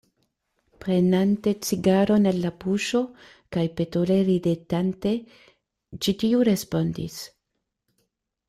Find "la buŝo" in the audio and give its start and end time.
2.45-3.01